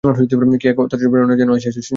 কী 0.57 0.65
এক 0.67 0.77
অত্যাশ্চর্য 0.79 1.11
প্রেরণা 1.11 1.35
যেন 1.35 1.49
আসিয়াছে 1.51 1.81
যাদবের। 1.81 1.89